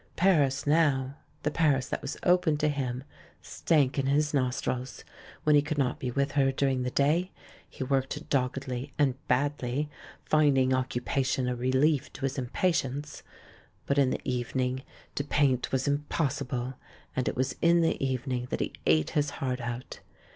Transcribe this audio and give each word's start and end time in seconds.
Paris 0.15 0.65
now— 0.65 1.13
the 1.43 1.51
Paris 1.51 1.87
that 1.87 2.01
was 2.01 2.17
open 2.23 2.57
to 2.57 2.69
him— 2.69 3.03
stank 3.43 3.99
in 3.99 4.07
his 4.07 4.33
nostrils. 4.33 5.03
When 5.43 5.55
he 5.55 5.61
could 5.61 5.77
not 5.77 5.99
be 5.99 6.09
with 6.09 6.31
her 6.31 6.51
during 6.51 6.81
the 6.81 6.89
day, 6.89 7.29
he 7.69 7.83
worked 7.83 8.27
doggedly, 8.27 8.93
and 8.97 9.13
badly, 9.27 9.91
finding 10.25 10.73
occupation 10.73 11.47
a 11.47 11.55
relief 11.55 12.11
to 12.13 12.21
his 12.21 12.37
impa 12.37 12.71
tience; 12.73 13.21
but 13.85 13.99
in 13.99 14.09
the 14.09 14.21
evening, 14.23 14.81
to 15.13 15.23
paint 15.23 15.71
was 15.71 15.87
impossible— 15.87 16.73
and 17.15 17.27
it 17.27 17.35
was 17.35 17.55
in 17.61 17.81
the 17.81 18.03
evening 18.03 18.47
that 18.49 18.59
he 18.61 18.73
ate 18.87 19.11
his 19.11 19.29
heart 19.37 19.61
out. 19.61 19.99